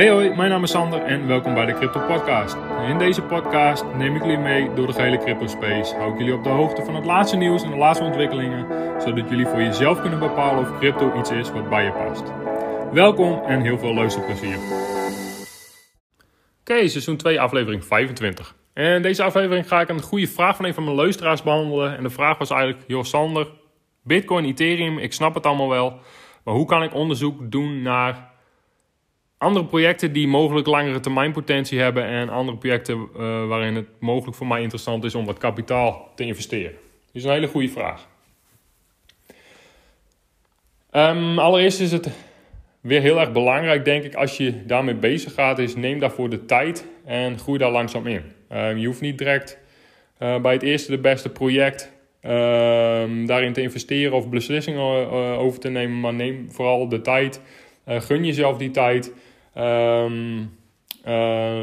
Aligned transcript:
Hey 0.00 0.10
hoi, 0.10 0.34
mijn 0.34 0.50
naam 0.50 0.62
is 0.62 0.70
Sander 0.70 1.02
en 1.02 1.26
welkom 1.26 1.54
bij 1.54 1.66
de 1.66 1.74
Crypto 1.74 2.00
Podcast. 2.00 2.56
In 2.88 2.98
deze 2.98 3.22
podcast 3.22 3.84
neem 3.96 4.16
ik 4.16 4.22
jullie 4.22 4.38
mee 4.38 4.74
door 4.74 4.86
de 4.86 4.92
gehele 4.92 5.18
crypto 5.18 5.46
space. 5.46 5.94
Hou 5.94 6.12
ik 6.12 6.18
jullie 6.18 6.34
op 6.34 6.44
de 6.44 6.48
hoogte 6.48 6.84
van 6.84 6.94
het 6.94 7.04
laatste 7.04 7.36
nieuws 7.36 7.62
en 7.62 7.70
de 7.70 7.76
laatste 7.76 8.04
ontwikkelingen, 8.04 8.66
zodat 9.00 9.28
jullie 9.28 9.46
voor 9.46 9.62
jezelf 9.62 10.00
kunnen 10.00 10.18
bepalen 10.18 10.60
of 10.60 10.78
crypto 10.78 11.18
iets 11.18 11.30
is 11.30 11.50
wat 11.50 11.68
bij 11.68 11.84
je 11.84 11.92
past. 11.92 12.22
Welkom 12.92 13.42
en 13.44 13.60
heel 13.60 13.78
veel 13.78 13.94
luisterplezier. 13.94 14.56
Oké, 16.60 16.88
seizoen 16.88 17.16
2, 17.16 17.40
aflevering 17.40 17.84
25. 17.84 18.54
En 18.72 18.94
in 18.94 19.02
deze 19.02 19.22
aflevering 19.22 19.68
ga 19.68 19.80
ik 19.80 19.88
een 19.88 20.02
goede 20.02 20.28
vraag 20.28 20.56
van 20.56 20.64
een 20.64 20.74
van 20.74 20.84
mijn 20.84 20.96
luisteraars 20.96 21.42
behandelen. 21.42 21.96
En 21.96 22.02
de 22.02 22.10
vraag 22.10 22.38
was 22.38 22.50
eigenlijk, 22.50 22.84
joh 22.86 23.04
Sander, 23.04 23.46
Bitcoin, 24.02 24.44
Ethereum, 24.44 24.98
ik 24.98 25.12
snap 25.12 25.34
het 25.34 25.46
allemaal 25.46 25.68
wel. 25.68 25.98
Maar 26.44 26.54
hoe 26.54 26.66
kan 26.66 26.82
ik 26.82 26.94
onderzoek 26.94 27.50
doen 27.50 27.82
naar 27.82 28.29
andere 29.40 29.64
projecten 29.64 30.12
die 30.12 30.28
mogelijk 30.28 30.66
langere 30.66 31.00
termijn 31.00 31.32
potentie 31.32 31.80
hebben 31.80 32.04
en 32.04 32.28
andere 32.28 32.58
projecten 32.58 32.96
uh, 32.96 33.46
waarin 33.46 33.74
het 33.74 33.86
mogelijk 34.00 34.36
voor 34.36 34.46
mij 34.46 34.60
interessant 34.60 35.04
is 35.04 35.14
om 35.14 35.24
wat 35.24 35.38
kapitaal 35.38 36.12
te 36.14 36.24
investeren? 36.24 36.72
Dat 36.72 37.12
is 37.12 37.24
een 37.24 37.30
hele 37.30 37.46
goede 37.46 37.68
vraag. 37.68 38.08
Um, 40.92 41.38
allereerst 41.38 41.80
is 41.80 41.92
het 41.92 42.10
weer 42.80 43.00
heel 43.00 43.20
erg 43.20 43.32
belangrijk, 43.32 43.84
denk 43.84 44.04
ik, 44.04 44.14
als 44.14 44.36
je 44.36 44.66
daarmee 44.66 44.94
bezig 44.94 45.34
gaat, 45.34 45.58
is 45.58 45.76
neem 45.76 45.98
daarvoor 45.98 46.30
de 46.30 46.44
tijd 46.44 46.86
en 47.04 47.38
groei 47.38 47.58
daar 47.58 47.70
langzaam 47.70 48.06
in. 48.06 48.22
Um, 48.52 48.76
je 48.76 48.86
hoeft 48.86 49.00
niet 49.00 49.18
direct 49.18 49.58
uh, 50.18 50.40
bij 50.40 50.52
het 50.52 50.62
eerste 50.62 50.90
de 50.90 50.98
beste 50.98 51.28
project 51.28 51.92
um, 52.22 53.26
daarin 53.26 53.52
te 53.52 53.62
investeren 53.62 54.12
of 54.12 54.28
beslissingen 54.28 55.02
uh, 55.02 55.38
over 55.38 55.60
te 55.60 55.68
nemen, 55.68 56.00
maar 56.00 56.14
neem 56.14 56.50
vooral 56.50 56.88
de 56.88 57.00
tijd. 57.00 57.40
gun 57.86 58.24
jezelf 58.24 58.56
die 58.56 58.70
tijd. 58.70 59.12
Um, 59.58 60.58
uh, 61.06 61.62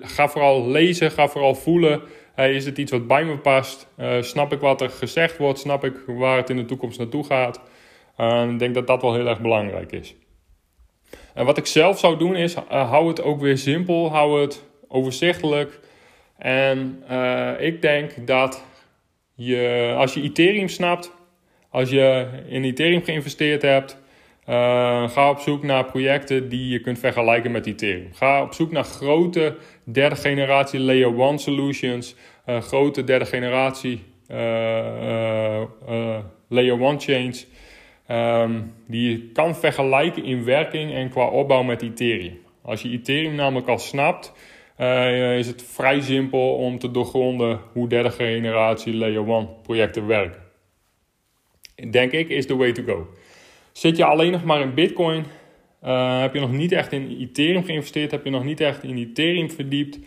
ga 0.00 0.28
vooral 0.28 0.68
lezen, 0.68 1.10
ga 1.10 1.28
vooral 1.28 1.54
voelen. 1.54 2.02
Hey, 2.34 2.54
is 2.54 2.64
het 2.64 2.78
iets 2.78 2.90
wat 2.90 3.06
bij 3.06 3.24
me 3.24 3.38
past? 3.38 3.88
Uh, 3.98 4.22
snap 4.22 4.52
ik 4.52 4.60
wat 4.60 4.80
er 4.80 4.90
gezegd 4.90 5.36
wordt? 5.36 5.58
Snap 5.58 5.84
ik 5.84 5.94
waar 6.06 6.36
het 6.36 6.50
in 6.50 6.56
de 6.56 6.64
toekomst 6.64 6.98
naartoe 6.98 7.24
gaat? 7.24 7.60
Uh, 8.18 8.50
ik 8.50 8.58
denk 8.58 8.74
dat 8.74 8.86
dat 8.86 9.02
wel 9.02 9.14
heel 9.14 9.28
erg 9.28 9.40
belangrijk 9.40 9.92
is. 9.92 10.14
En 11.34 11.44
wat 11.44 11.58
ik 11.58 11.66
zelf 11.66 11.98
zou 11.98 12.18
doen 12.18 12.36
is, 12.36 12.54
hou 12.68 13.08
het 13.08 13.22
ook 13.22 13.40
weer 13.40 13.58
simpel, 13.58 14.10
hou 14.10 14.40
het 14.40 14.64
overzichtelijk. 14.88 15.80
En 16.38 17.02
ik 17.58 17.82
denk 17.82 18.26
dat 18.26 18.64
je, 19.34 19.92
als 19.96 20.14
je 20.14 20.22
Ethereum 20.22 20.68
snapt, 20.68 21.12
als 21.70 21.90
je 21.90 22.26
in 22.48 22.64
Ethereum 22.64 23.02
geïnvesteerd 23.02 23.62
hebt, 23.62 24.02
uh, 24.48 25.08
ga 25.08 25.30
op 25.30 25.38
zoek 25.38 25.62
naar 25.62 25.84
projecten 25.84 26.48
die 26.48 26.68
je 26.68 26.80
kunt 26.80 26.98
vergelijken 26.98 27.50
met 27.50 27.66
Ethereum. 27.66 28.08
Ga 28.12 28.42
op 28.42 28.52
zoek 28.52 28.70
naar 28.70 28.84
grote 28.84 29.56
derde 29.84 30.16
generatie 30.16 30.80
layer 30.80 31.20
1 31.20 31.38
solutions, 31.38 32.14
uh, 32.46 32.60
grote 32.60 33.04
derde 33.04 33.24
generatie 33.24 34.02
uh, 34.30 35.62
layer 36.48 36.80
1 36.80 37.00
chains, 37.00 37.46
um, 38.10 38.74
die 38.86 39.10
je 39.10 39.30
kan 39.32 39.56
vergelijken 39.56 40.24
in 40.24 40.44
werking 40.44 40.92
en 40.92 41.08
qua 41.08 41.26
opbouw 41.26 41.62
met 41.62 41.82
Ethereum. 41.82 42.38
Als 42.62 42.82
je 42.82 42.90
Ethereum 42.90 43.34
namelijk 43.34 43.68
al 43.68 43.78
snapt, 43.78 44.32
is 45.36 45.46
het 45.46 45.64
vrij 45.66 46.00
simpel 46.00 46.54
om 46.54 46.78
te 46.78 46.90
doorgronden 46.90 47.60
hoe 47.72 47.88
derde 47.88 48.10
generatie 48.10 48.94
layer 48.94 49.28
1 49.28 49.48
projecten 49.62 50.06
werken. 50.06 50.42
Denk 51.90 52.12
ik 52.12 52.28
is 52.28 52.46
the 52.46 52.56
way 52.56 52.72
to 52.72 52.82
go. 52.82 53.06
Zit 53.74 53.96
je 53.96 54.04
alleen 54.04 54.32
nog 54.32 54.44
maar 54.44 54.60
in 54.60 54.74
Bitcoin? 54.74 55.24
Uh, 55.84 56.20
heb 56.20 56.34
je 56.34 56.40
nog 56.40 56.52
niet 56.52 56.72
echt 56.72 56.92
in 56.92 57.16
Ethereum 57.20 57.64
geïnvesteerd? 57.64 58.10
Heb 58.10 58.24
je 58.24 58.30
nog 58.30 58.44
niet 58.44 58.60
echt 58.60 58.82
in 58.82 58.96
Ethereum 58.96 59.50
verdiept? 59.50 59.98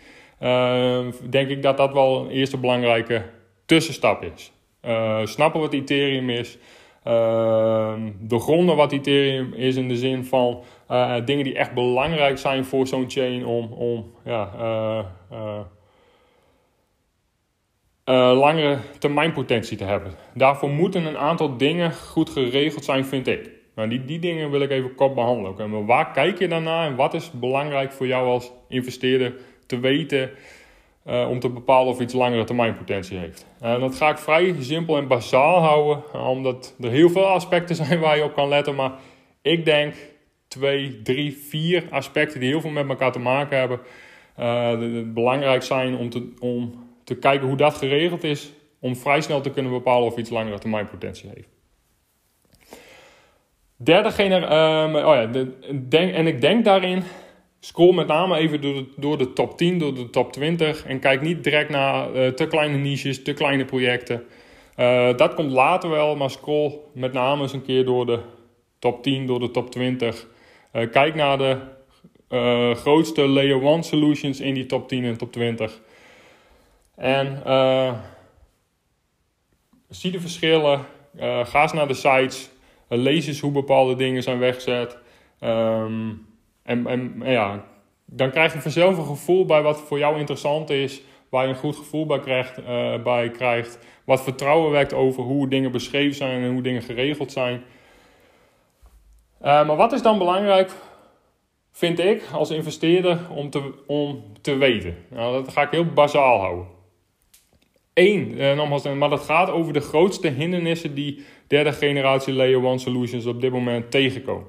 Uh, 0.42 1.06
denk 1.30 1.48
ik 1.48 1.62
dat 1.62 1.76
dat 1.76 1.92
wel 1.92 2.20
een 2.20 2.30
eerste 2.30 2.56
belangrijke 2.56 3.22
tussenstap 3.66 4.22
is. 4.34 4.52
Uh, 4.84 5.20
snappen 5.24 5.60
wat 5.60 5.72
Ethereum 5.72 6.30
is. 6.30 6.58
doorgronden 8.20 8.76
wat 8.76 8.92
Ethereum 8.92 9.52
is 9.52 9.76
in 9.76 9.88
de 9.88 9.96
zin 9.96 10.24
van 10.24 10.62
dingen 11.24 11.44
die 11.44 11.54
echt 11.54 11.74
belangrijk 11.74 12.38
zijn 12.38 12.64
voor 12.64 12.86
zo'n 12.86 13.10
chain 13.10 13.46
om, 13.46 13.72
om 13.72 14.12
ja, 14.24 14.50
langere 18.34 18.78
termijnpotentie 18.98 19.76
te 19.76 19.84
hebben. 19.84 20.12
Daarvoor 20.34 20.70
moeten 20.70 21.04
een 21.04 21.18
aantal 21.18 21.56
dingen 21.56 21.92
goed 21.92 22.30
geregeld 22.30 22.84
zijn, 22.84 23.04
vind 23.04 23.26
ik. 23.26 23.57
Nou, 23.78 23.90
die, 23.90 24.04
die 24.04 24.18
dingen 24.18 24.50
wil 24.50 24.60
ik 24.60 24.70
even 24.70 24.94
kort 24.94 25.14
behandelen. 25.14 25.50
Okay, 25.50 25.66
maar 25.66 25.86
waar 25.86 26.12
kijk 26.12 26.38
je 26.38 26.48
dan 26.48 26.68
en 26.68 26.96
wat 26.96 27.14
is 27.14 27.30
belangrijk 27.30 27.92
voor 27.92 28.06
jou 28.06 28.26
als 28.26 28.52
investeerder 28.68 29.34
te 29.66 29.80
weten 29.80 30.30
uh, 31.06 31.28
om 31.30 31.40
te 31.40 31.48
bepalen 31.48 31.92
of 31.92 32.00
iets 32.00 32.14
langere 32.14 32.44
termijnpotentie 32.44 33.18
heeft? 33.18 33.46
En 33.60 33.74
uh, 33.74 33.80
dat 33.80 33.94
ga 33.94 34.10
ik 34.10 34.18
vrij 34.18 34.54
simpel 34.60 34.96
en 34.96 35.06
basaal 35.06 35.60
houden, 35.60 36.26
omdat 36.26 36.74
er 36.80 36.90
heel 36.90 37.10
veel 37.10 37.26
aspecten 37.26 37.76
zijn 37.84 38.00
waar 38.00 38.16
je 38.16 38.24
op 38.24 38.34
kan 38.34 38.48
letten. 38.48 38.74
Maar 38.74 38.92
ik 39.42 39.64
denk 39.64 39.94
twee, 40.48 41.02
drie, 41.02 41.36
vier 41.36 41.84
aspecten 41.90 42.40
die 42.40 42.48
heel 42.48 42.60
veel 42.60 42.70
met 42.70 42.88
elkaar 42.88 43.12
te 43.12 43.18
maken 43.18 43.58
hebben, 43.58 43.80
uh, 44.38 45.02
belangrijk 45.14 45.62
zijn 45.62 45.96
om 45.96 46.10
te, 46.10 46.32
om 46.38 46.88
te 47.04 47.14
kijken 47.14 47.46
hoe 47.48 47.56
dat 47.56 47.74
geregeld 47.74 48.24
is, 48.24 48.52
om 48.80 48.96
vrij 48.96 49.20
snel 49.20 49.40
te 49.40 49.50
kunnen 49.50 49.72
bepalen 49.72 50.06
of 50.06 50.16
iets 50.16 50.30
langere 50.30 50.58
termijnpotentie 50.58 51.30
heeft. 51.34 51.57
Derde 53.80 54.10
generatie, 54.10 54.98
um, 54.98 55.06
oh 55.06 55.14
ja, 55.14 55.26
de, 55.26 55.58
denk, 55.88 56.14
en 56.14 56.26
ik 56.26 56.40
denk 56.40 56.64
daarin, 56.64 57.02
scroll 57.60 57.94
met 57.94 58.06
name 58.06 58.36
even 58.36 58.60
door 58.60 58.74
de, 58.74 58.86
door 58.96 59.18
de 59.18 59.32
top 59.32 59.56
10, 59.56 59.78
door 59.78 59.94
de 59.94 60.10
top 60.10 60.32
20 60.32 60.84
en 60.84 60.98
kijk 60.98 61.22
niet 61.22 61.44
direct 61.44 61.70
naar 61.70 62.14
uh, 62.14 62.28
te 62.28 62.46
kleine 62.46 62.76
niches, 62.76 63.22
te 63.22 63.32
kleine 63.32 63.64
projecten. 63.64 64.24
Uh, 64.76 65.16
dat 65.16 65.34
komt 65.34 65.50
later 65.50 65.90
wel, 65.90 66.16
maar 66.16 66.30
scroll 66.30 66.72
met 66.94 67.12
name 67.12 67.42
eens 67.42 67.52
een 67.52 67.62
keer 67.62 67.84
door 67.84 68.06
de 68.06 68.20
top 68.78 69.02
10, 69.02 69.26
door 69.26 69.40
de 69.40 69.50
top 69.50 69.70
20. 69.70 70.26
Uh, 70.72 70.82
eh, 70.82 70.90
kijk 70.90 71.14
naar 71.14 71.38
de 71.38 71.56
grootste 72.74 73.28
layer 73.28 73.62
1 73.62 73.82
solutions 73.82 74.40
in 74.40 74.54
die 74.54 74.66
top 74.66 74.88
10 74.88 75.04
en 75.04 75.16
top 75.16 75.32
20. 75.32 75.80
En 76.94 77.42
zie 79.88 80.10
de 80.10 80.20
verschillen, 80.20 80.86
ga 81.42 81.62
eens 81.62 81.72
naar 81.72 81.88
de 81.88 81.94
sites 81.94 82.50
lees 82.88 83.40
hoe 83.40 83.52
bepaalde 83.52 83.94
dingen 83.94 84.22
zijn 84.22 84.38
weggezet. 84.38 84.98
Um, 85.40 86.26
en, 86.62 86.86
en 86.86 87.20
ja, 87.24 87.64
dan 88.04 88.30
krijg 88.30 88.52
je 88.52 88.60
vanzelf 88.60 88.98
een 88.98 89.04
gevoel 89.04 89.44
bij 89.44 89.62
wat 89.62 89.80
voor 89.80 89.98
jou 89.98 90.18
interessant 90.18 90.70
is. 90.70 91.02
Waar 91.28 91.42
je 91.42 91.48
een 91.48 91.56
goed 91.56 91.76
gevoel 91.76 92.06
bij 92.06 92.18
krijgt. 92.18 92.58
Uh, 92.58 93.02
bij 93.02 93.30
krijgt 93.30 93.78
wat 94.04 94.22
vertrouwen 94.22 94.70
wekt 94.70 94.92
over 94.92 95.22
hoe 95.22 95.48
dingen 95.48 95.72
beschreven 95.72 96.16
zijn 96.16 96.42
en 96.42 96.52
hoe 96.52 96.62
dingen 96.62 96.82
geregeld 96.82 97.32
zijn. 97.32 97.62
Uh, 99.40 99.44
maar 99.66 99.76
wat 99.76 99.92
is 99.92 100.02
dan 100.02 100.18
belangrijk, 100.18 100.72
vind 101.70 101.98
ik 101.98 102.22
als 102.32 102.50
investeerder, 102.50 103.18
om 103.30 103.50
te, 103.50 103.72
om 103.86 104.24
te 104.40 104.56
weten? 104.56 104.96
Nou, 105.10 105.32
dat 105.32 105.52
ga 105.52 105.62
ik 105.62 105.70
heel 105.70 105.92
bazaal 105.92 106.38
houden. 106.38 106.66
Eén, 107.98 108.34
uh, 108.40 108.56
nogmaals, 108.56 108.82
maar 108.82 109.08
dat 109.08 109.20
gaat 109.20 109.50
over 109.50 109.72
de 109.72 109.80
grootste 109.80 110.28
hindernissen 110.28 110.94
die 110.94 111.24
derde 111.46 111.72
generatie 111.72 112.32
Layer 112.32 112.64
1 112.64 112.78
solutions 112.78 113.26
op 113.26 113.40
dit 113.40 113.52
moment 113.52 113.90
tegenkomen. 113.90 114.46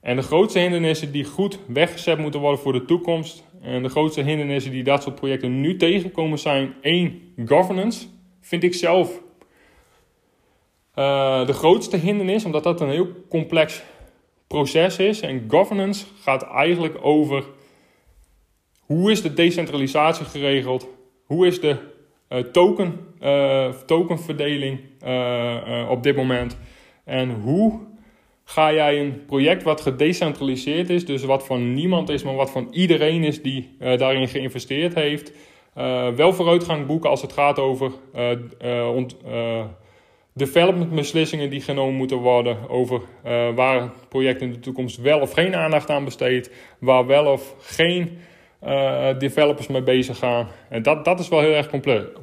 En 0.00 0.16
de 0.16 0.22
grootste 0.22 0.58
hindernissen 0.58 1.12
die 1.12 1.24
goed 1.24 1.58
weggezet 1.66 2.18
moeten 2.18 2.40
worden 2.40 2.60
voor 2.60 2.72
de 2.72 2.84
toekomst. 2.84 3.44
En 3.62 3.82
de 3.82 3.88
grootste 3.88 4.22
hindernissen 4.22 4.72
die 4.72 4.82
dat 4.82 5.02
soort 5.02 5.14
projecten 5.14 5.60
nu 5.60 5.76
tegenkomen 5.76 6.38
zijn 6.38 6.74
één, 6.80 7.32
governance. 7.46 8.06
Vind 8.40 8.62
ik 8.62 8.74
zelf 8.74 9.22
uh, 10.94 11.46
de 11.46 11.52
grootste 11.52 11.96
hindernis, 11.96 12.44
omdat 12.44 12.64
dat 12.64 12.80
een 12.80 12.90
heel 12.90 13.08
complex 13.28 13.82
proces 14.46 14.98
is. 14.98 15.20
En 15.20 15.44
governance 15.48 16.06
gaat 16.22 16.42
eigenlijk 16.42 16.98
over 17.00 17.44
hoe 18.80 19.10
is 19.10 19.22
de 19.22 19.34
decentralisatie 19.34 20.24
geregeld? 20.24 20.88
Hoe 21.24 21.46
is 21.46 21.60
de 21.60 21.96
token, 22.52 23.00
uh, 23.22 23.68
tokenverdeling 23.86 24.80
uh, 25.06 25.86
op 25.90 26.02
dit 26.02 26.16
moment. 26.16 26.58
En 27.04 27.30
hoe 27.30 27.80
ga 28.44 28.72
jij 28.72 29.00
een 29.00 29.24
project 29.26 29.62
wat 29.62 29.80
gedecentraliseerd 29.80 30.90
is, 30.90 31.06
dus 31.06 31.24
wat 31.24 31.46
van 31.46 31.74
niemand 31.74 32.08
is, 32.08 32.22
maar 32.22 32.34
wat 32.34 32.50
van 32.50 32.68
iedereen 32.70 33.24
is 33.24 33.42
die 33.42 33.76
daarin 33.78 34.28
geïnvesteerd 34.28 34.94
heeft, 34.94 35.32
wel 36.16 36.32
vooruitgang 36.32 36.86
boeken 36.86 37.10
als 37.10 37.22
het 37.22 37.32
gaat 37.32 37.58
over 37.58 37.92
ont, 38.94 39.16
development 40.34 40.94
beslissingen 40.94 41.50
die 41.50 41.60
genomen 41.60 41.94
moeten 41.94 42.16
worden 42.16 42.68
over 42.68 43.00
waar 43.54 43.80
het 43.80 44.08
project 44.08 44.42
in 44.42 44.52
de 44.52 44.60
toekomst 44.60 44.96
wel 44.96 45.20
of 45.20 45.32
geen 45.32 45.54
aandacht 45.56 45.90
aan 45.90 46.04
besteedt, 46.04 46.50
waar 46.78 47.06
wel 47.06 47.32
of 47.32 47.54
geen 47.60 48.18
uh, 48.64 49.18
developers 49.18 49.66
mee 49.66 49.82
bezig 49.82 50.18
gaan. 50.18 50.48
En 50.68 50.82
dat, 50.82 51.04
dat 51.04 51.20
is 51.20 51.28
wel 51.28 51.40
heel 51.40 51.54
erg 51.54 51.70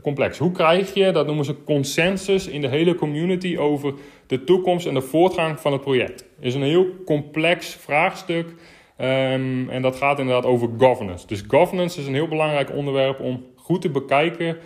complex. 0.02 0.38
Hoe 0.38 0.52
krijg 0.52 0.94
je, 0.94 1.12
dat 1.12 1.26
noemen 1.26 1.46
ze 1.46 1.64
consensus 1.64 2.48
in 2.48 2.62
de 2.62 2.68
hele 2.68 2.96
community 2.96 3.58
over 3.58 3.94
de 4.28 4.44
toekomst 4.44 4.88
en 4.88 4.94
de 4.94 5.02
voortgang 5.02 5.60
van 5.60 5.72
het 5.72 5.82
project? 5.82 6.26
is 6.40 6.54
een 6.54 6.64
heel 6.64 6.88
complex 7.06 7.76
vraagstuk. 7.76 8.54
Ehm, 8.98 9.70
en 9.70 9.82
dat 9.82 9.96
gaat 9.96 10.20
inderdaad 10.20 10.46
over 10.46 10.70
governance. 10.78 11.28
Dus 11.28 11.44
governance 11.48 12.00
is 12.00 12.08
een 12.08 12.14
heel 12.14 12.28
belangrijk 12.28 12.72
onderwerp 12.72 13.20
om 13.20 13.46
goed 13.56 13.82
te 13.82 13.90
bekijken 13.90 14.58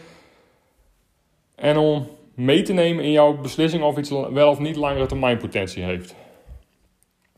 en 1.56 1.77
om 1.77 2.07
mee 2.36 2.62
te 2.62 2.74
nemen 2.74 3.04
in 3.04 3.12
jouw 3.12 3.38
beslissing 3.38 3.83
of 3.83 3.98
iets 3.98 4.10
wel 4.10 4.50
of 4.50 4.60
niet 4.60 4.75
langere 4.75 5.06
termijn 5.06 5.38
potentie 5.38 5.83
heeft. 5.83 6.15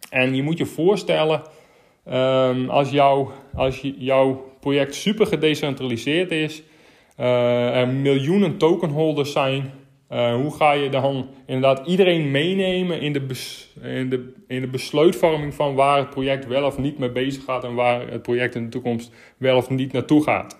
En 0.10 0.36
je 0.36 0.44
moet 0.44 0.58
je 0.58 0.66
voorstellen, 0.66 1.42
um, 2.12 2.70
als, 2.70 2.90
jouw, 2.90 3.32
als 3.54 3.82
jouw 3.98 4.52
project 4.60 4.96
super 4.96 5.28
gedecentraliseerd 5.28 6.32
is, 6.32 6.64
uh, 7.20 7.78
er 7.78 7.88
miljoenen 7.88 8.58
tokenholders 8.58 9.32
zijn, 9.32 9.72
uh, 10.12 10.34
hoe 10.36 10.56
ga 10.56 10.72
je 10.72 10.90
dan 10.90 11.30
inderdaad 11.46 11.88
iedereen 11.88 12.32
meenemen 12.32 13.02
in 13.02 13.14
de, 13.14 13.26
in, 13.82 14.10
de, 14.10 14.34
in 14.48 14.62
de 14.62 14.68
besluitvorming 14.68 15.54
van 15.54 15.76
waar 15.76 15.98
het 15.98 16.10
project 16.10 16.48
wel 16.48 16.66
of 16.66 16.78
niet 16.78 16.98
mee 16.98 17.12
bezig 17.12 17.44
gaat 17.44 17.64
en 17.64 17.74
waar 17.74 18.08
het 18.08 18.22
project 18.22 18.56
in 18.56 18.64
de 18.64 18.70
toekomst 18.70 19.12
wel 19.38 19.58
of 19.58 19.70
niet 19.70 19.92
naartoe 19.94 20.24
gaat? 20.24 20.60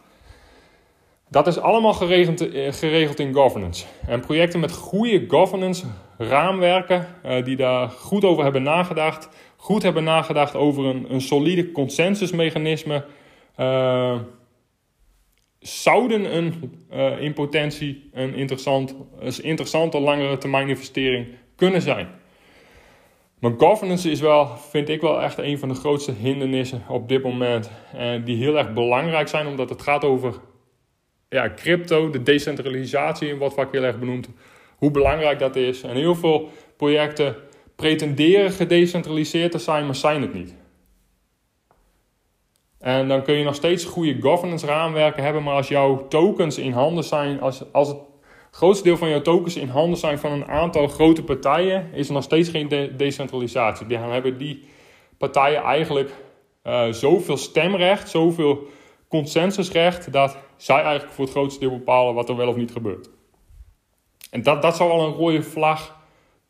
Dat 1.30 1.48
is 1.48 1.60
allemaal 1.60 1.94
geregeld, 1.94 2.52
eh, 2.52 3.20
in 3.20 3.34
governance. 3.34 3.86
En 4.08 4.20
projecten 4.20 4.60
met 4.60 4.72
goede 4.72 5.26
governance 5.28 5.86
raamwerken, 6.18 7.08
die 7.44 7.56
daar 7.56 7.90
goed 7.90 8.26
over 8.26 8.44
hebben 8.44 8.64
nagedacht, 8.64 9.30
goed 9.62 9.84
hebben 9.84 10.04
nagedacht 10.04 10.56
over 10.56 10.86
een, 10.86 11.14
een 11.14 11.22
solide 11.22 11.72
consensusmechanisme, 11.72 13.06
uh, 13.60 14.20
zouden 15.60 16.36
een, 16.36 16.74
uh, 16.94 17.22
in 17.22 17.34
potentie 17.34 18.10
een, 18.14 18.34
interessant, 18.36 18.96
een 19.20 19.44
interessante 19.44 20.00
langere 20.00 20.38
termijn 20.38 20.70
investering 20.70 21.28
kunnen 21.56 21.82
zijn. 21.82 22.08
Maar 23.40 23.52
governance 23.58 24.12
is 24.12 24.20
wel, 24.20 24.48
vind 24.48 24.90
ik 24.90 25.02
wel 25.02 25.22
echt 25.22 25.38
een 25.38 25.60
van 25.60 25.70
de 25.70 25.76
grootste 25.76 26.12
hindernissen 26.12 26.84
op 26.88 27.08
dit 27.10 27.24
moment. 27.24 27.72
En 27.94 28.24
die 28.24 28.38
heel 28.38 28.58
erg 28.58 28.74
belangrijk 28.74 29.28
zijn, 29.28 29.48
omdat 29.48 29.70
het 29.70 29.82
gaat 29.82 30.04
over 30.04 30.34
ja, 31.30 31.54
crypto, 31.56 32.10
de 32.10 32.24
decentralisatie, 32.24 33.36
wat 33.36 33.54
vaak 33.54 33.72
heel 33.72 33.84
erg 33.84 34.00
benoemd. 34.00 34.30
Hoe 34.76 34.92
belangrijk 34.92 35.40
dat 35.40 35.56
is. 35.56 35.82
En 35.82 35.96
heel 35.96 36.16
veel 36.16 36.50
projecten 36.78 37.36
pretenderen 37.82 38.52
gedecentraliseerd 38.52 39.52
te 39.52 39.58
zijn, 39.58 39.86
maar 39.86 39.96
zijn 39.96 40.22
het 40.22 40.34
niet. 40.34 40.56
En 42.80 43.08
dan 43.08 43.24
kun 43.24 43.36
je 43.36 43.44
nog 43.44 43.56
steeds 43.56 43.86
goede 43.86 44.22
governance 44.22 44.66
raamwerken 44.66 45.24
hebben, 45.24 45.44
maar 45.44 45.56
als 45.56 45.68
jouw 45.68 46.08
tokens 46.08 46.58
in 46.58 46.72
handen 46.72 47.04
zijn, 47.04 47.42
als, 47.42 47.72
als 47.72 47.88
het 47.88 47.98
grootste 48.52 48.84
deel 48.84 48.98
van 48.98 49.10
jouw 49.10 49.22
tokens 49.22 49.56
in 49.56 49.68
handen 49.68 50.00
zijn 50.00 50.20
van 50.20 50.32
een 50.32 50.48
aantal 50.48 50.88
grote 50.88 51.24
partijen, 51.24 51.94
is 51.94 52.08
er 52.08 52.14
nog 52.14 52.24
steeds 52.24 52.50
geen 52.50 52.94
decentralisatie. 52.98 53.88
Dan 53.88 54.12
hebben 54.12 54.38
die 54.38 54.68
partijen 55.18 55.62
eigenlijk 55.62 56.12
uh, 56.64 56.88
zoveel 56.92 57.38
stemrecht, 57.38 58.10
zoveel 58.10 58.68
consensusrecht, 59.08 60.12
dat 60.12 60.38
zij 60.58 60.82
eigenlijk 60.82 61.14
voor 61.14 61.24
het 61.24 61.34
grootste 61.34 61.60
deel 61.60 61.78
bepalen 61.78 62.14
wat 62.14 62.30
er 62.30 62.36
wel 62.36 62.48
of 62.48 62.56
niet 62.56 62.72
gebeurt. 62.72 63.10
En 64.30 64.44
dat, 64.44 64.62
dat 64.62 64.76
zou 64.76 64.92
al 64.92 65.08
een 65.08 65.14
rode 65.14 65.44
vlag 65.44 66.00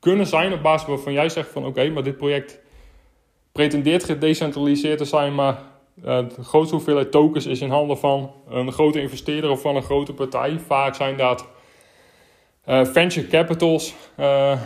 kunnen 0.01 0.27
zijn 0.27 0.53
op 0.53 0.61
basis 0.61 0.87
waarvan 0.87 1.13
jij 1.13 1.29
zegt 1.29 1.49
van 1.49 1.65
oké, 1.65 1.89
maar 1.89 2.03
dit 2.03 2.17
project 2.17 2.59
pretendeert 3.51 4.03
gedecentraliseerd 4.03 4.97
te 4.97 5.05
zijn, 5.05 5.35
maar 5.35 5.61
uh, 6.03 6.17
de 6.35 6.43
grootste 6.43 6.75
hoeveelheid 6.75 7.11
tokens 7.11 7.45
is 7.45 7.61
in 7.61 7.69
handen 7.69 7.97
van 7.97 8.33
een 8.49 8.71
grote 8.71 9.01
investeerder 9.01 9.49
of 9.49 9.61
van 9.61 9.75
een 9.75 9.83
grote 9.83 10.13
partij. 10.13 10.59
Vaak 10.59 10.95
zijn 10.95 11.17
dat 11.17 11.47
uh, 12.67 12.85
venture 12.85 13.27
capitals. 13.27 13.93
Uh, 14.19 14.61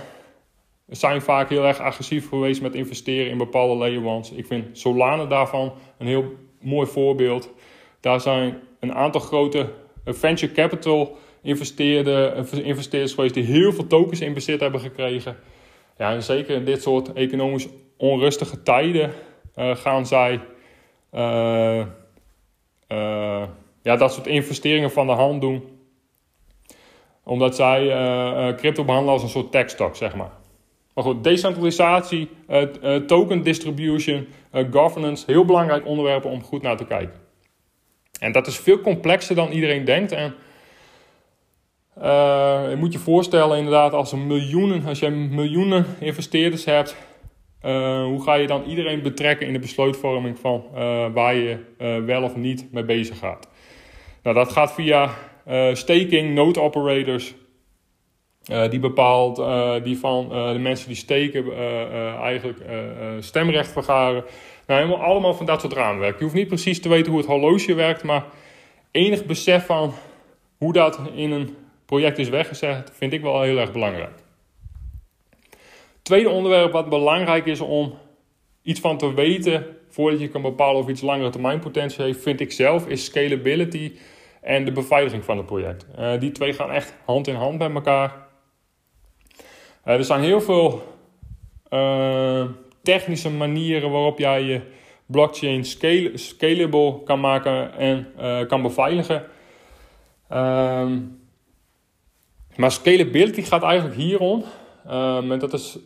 zijn 0.87 1.21
vaak 1.21 1.49
heel 1.49 1.65
erg 1.65 1.79
agressief 1.79 2.29
geweest 2.29 2.61
met 2.61 2.75
investeren 2.75 3.31
in 3.31 3.37
bepaalde 3.37 3.75
layer 3.75 4.21
Ik 4.35 4.45
vind 4.45 4.77
Solana 4.77 5.25
daarvan 5.25 5.73
een 5.97 6.07
heel 6.07 6.33
mooi 6.61 6.87
voorbeeld. 6.87 7.49
Daar 7.99 8.21
zijn 8.21 8.61
een 8.79 8.93
aantal 8.93 9.21
grote 9.21 9.69
venture 10.05 10.53
capital 10.53 11.17
investeerders 11.45 13.13
geweest 13.13 13.33
die 13.33 13.43
heel 13.43 13.73
veel 13.73 13.87
tokens 13.87 14.21
in 14.21 14.33
bezit 14.33 14.59
hebben 14.59 14.79
gekregen. 14.79 15.37
Ja, 15.97 16.11
en 16.11 16.23
zeker 16.23 16.55
in 16.55 16.65
dit 16.65 16.81
soort 16.81 17.13
economisch 17.13 17.67
onrustige 17.97 18.63
tijden 18.63 19.11
gaan 19.55 20.05
zij 20.05 20.39
uh, 21.13 21.85
uh, 22.87 23.43
ja, 23.81 23.95
dat 23.95 24.13
soort 24.13 24.27
investeringen 24.27 24.91
van 24.91 25.07
de 25.07 25.13
hand 25.13 25.41
doen. 25.41 25.63
Omdat 27.23 27.55
zij 27.55 27.87
crypto 28.57 28.83
behandelen 28.83 29.13
als 29.13 29.23
een 29.23 29.29
soort 29.29 29.51
tech 29.51 29.69
stock, 29.69 29.95
zeg 29.95 30.15
maar. 30.15 30.31
Maar 30.93 31.03
goed, 31.03 31.23
decentralisatie, 31.23 32.29
token 33.07 33.43
distribution, 33.43 34.27
governance, 34.71 35.23
heel 35.27 35.45
belangrijk 35.45 35.85
onderwerpen 35.85 36.29
om 36.29 36.43
goed 36.43 36.61
naar 36.61 36.77
te 36.77 36.85
kijken. 36.85 37.19
En 38.19 38.31
dat 38.31 38.47
is 38.47 38.57
veel 38.57 38.79
complexer 38.79 39.35
dan 39.35 39.51
iedereen 39.51 39.85
denkt. 39.85 40.11
En 40.11 40.35
je 42.01 42.75
moet 42.77 42.93
je 42.93 42.99
voorstellen, 42.99 43.57
inderdaad, 43.57 43.93
als, 43.93 44.11
een 44.11 44.27
miljoenen, 44.27 44.85
als 44.85 44.99
je 44.99 45.09
miljoenen 45.09 45.85
investeerders 45.99 46.65
hebt, 46.65 46.95
uh, 47.65 48.03
hoe 48.03 48.23
ga 48.23 48.33
je 48.33 48.47
dan 48.47 48.63
iedereen 48.63 49.01
betrekken 49.01 49.47
in 49.47 49.53
de 49.53 49.59
besluitvorming 49.59 50.39
van 50.39 50.63
uh, 50.73 51.05
waar 51.13 51.35
je 51.35 51.57
wel 52.05 52.23
of 52.23 52.35
niet 52.35 52.71
mee 52.71 52.83
bezig 52.83 53.17
gaat? 53.17 53.49
Nou, 54.23 54.35
dat 54.35 54.51
gaat 54.51 54.73
via 54.73 55.09
staking, 55.73 56.33
node 56.33 56.61
operators. 56.61 57.33
die 58.69 58.79
bepaalt, 58.79 59.35
die 59.83 59.97
van 59.97 60.29
de 60.29 60.59
mensen 60.59 60.87
die 60.87 60.97
steken 60.97 61.55
eigenlijk 62.21 62.59
stemrecht 63.19 63.71
vergaren. 63.71 64.23
Nou, 64.67 64.81
helemaal 64.81 65.05
allemaal 65.05 65.33
van 65.33 65.45
dat 65.45 65.61
soort 65.61 65.73
raamwerk. 65.73 66.17
Je 66.17 66.23
hoeft 66.23 66.35
niet 66.35 66.47
precies 66.47 66.81
te 66.81 66.89
weten 66.89 67.11
hoe 67.11 67.21
het 67.21 67.29
horloge 67.29 67.73
werkt, 67.73 68.03
maar 68.03 68.25
enig 68.91 69.25
besef 69.25 69.65
van 69.65 69.93
hoe 70.57 70.73
dat 70.73 70.99
in 71.15 71.31
een 71.31 71.55
project 71.85 72.17
is 72.17 72.29
weggezet, 72.29 72.91
vind 72.93 73.13
ik 73.13 73.21
wel 73.21 73.41
heel 73.41 73.57
erg 73.57 73.71
belangrijk. 73.71 74.23
Tweede 76.01 76.29
onderwerp 76.29 76.71
wat 76.71 76.89
belangrijk 76.89 77.45
is 77.45 77.59
om 77.59 77.97
iets 78.61 78.79
van 78.79 78.97
te 78.97 79.13
weten 79.13 79.77
voordat 79.89 80.19
je 80.19 80.27
kan 80.27 80.41
bepalen 80.41 80.81
of 80.81 80.89
iets 80.89 81.01
langere 81.01 81.29
termijn 81.29 81.59
potentie 81.59 82.03
heeft, 82.03 82.21
vind 82.21 82.39
ik 82.39 82.51
zelf, 82.51 82.87
is 82.87 83.05
scalability 83.05 83.93
en 84.41 84.65
de 84.65 84.71
beveiliging 84.71 85.23
van 85.23 85.37
het 85.37 85.45
project. 85.45 85.87
Uh, 85.99 86.19
die 86.19 86.31
twee 86.31 86.53
gaan 86.53 86.71
echt 86.71 86.95
hand 87.05 87.27
in 87.27 87.35
hand 87.35 87.59
met 87.59 87.73
elkaar. 87.73 88.27
Uh, 89.85 89.93
er 89.93 90.03
zijn 90.03 90.21
heel 90.21 90.41
veel 90.41 90.95
uh, 91.69 92.45
technische 92.83 93.31
manieren 93.31 93.91
waarop 93.91 94.19
jij 94.19 94.41
je 94.41 94.61
blockchain 95.05 95.65
scalable 96.15 97.03
kan 97.03 97.19
maken 97.19 97.77
en 97.77 98.07
kan 98.47 98.61
beveiligen. 98.61 99.25
Ehm, 100.29 100.97
maar 102.57 102.71
scalability 102.71 103.41
gaat 103.41 103.63
eigenlijk 103.63 103.95
hierom. 103.95 104.43
Um, 104.87 105.31
en 105.31 105.39
dat 105.39 105.53
is 105.53 105.77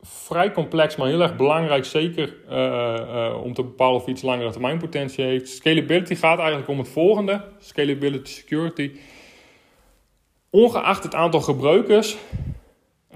vrij 0.00 0.52
complex, 0.52 0.96
maar 0.96 1.08
heel 1.08 1.20
erg 1.20 1.36
belangrijk. 1.36 1.84
Zeker 1.84 2.36
uh, 2.50 2.56
uh, 2.56 3.40
om 3.42 3.54
te 3.54 3.62
bepalen 3.62 4.00
of 4.00 4.06
iets 4.06 4.22
langere 4.22 4.50
termijn 4.50 4.78
potentie 4.78 5.24
heeft. 5.24 5.48
Scalability 5.48 6.14
gaat 6.14 6.38
eigenlijk 6.38 6.68
om 6.68 6.78
het 6.78 6.88
volgende: 6.88 7.44
scalability 7.58 8.30
security. 8.30 8.90
Ongeacht 10.50 11.02
het 11.02 11.14
aantal 11.14 11.40
gebruikers, 11.40 12.16